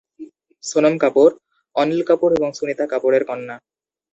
[0.63, 1.29] সোনম কাপুর
[1.75, 3.55] অনিল কাপুর এবং সুনিতা কাপুর এর কন্যা।